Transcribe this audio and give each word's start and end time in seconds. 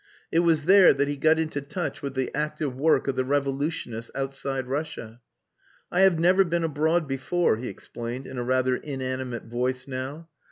It 0.31 0.39
was 0.39 0.63
there 0.63 0.93
that 0.95 1.07
he 1.07 1.15
got 1.15 1.37
into 1.37 1.61
touch 1.61 2.01
with 2.01 2.15
the 2.15 2.35
active 2.35 2.75
work 2.75 3.07
of 3.07 3.15
the 3.15 3.23
revolutionists 3.23 4.09
outside 4.15 4.65
Russia. 4.65 5.21
"I 5.91 5.99
have 5.99 6.17
never 6.19 6.43
been 6.43 6.63
abroad 6.63 7.07
before," 7.07 7.57
he 7.57 7.67
explained, 7.67 8.25
in 8.25 8.39
a 8.39 8.43
rather 8.43 8.75
inanimate 8.75 9.43
voice 9.43 9.87
now. 9.87 10.27